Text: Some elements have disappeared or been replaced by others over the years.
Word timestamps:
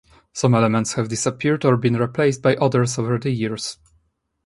Some 0.33 0.55
elements 0.55 0.93
have 0.93 1.09
disappeared 1.09 1.63
or 1.63 1.77
been 1.77 1.95
replaced 1.95 2.41
by 2.41 2.55
others 2.55 2.97
over 2.97 3.19
the 3.19 3.29
years. 3.29 3.77